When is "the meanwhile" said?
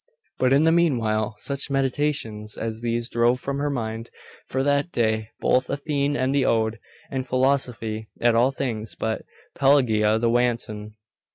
0.63-1.35